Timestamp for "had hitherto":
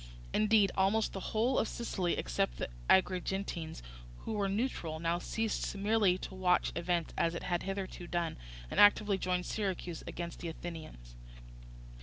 7.43-8.07